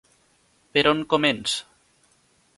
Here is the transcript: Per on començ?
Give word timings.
Per 0.77 0.83
on 0.93 1.03
començ? 1.15 1.61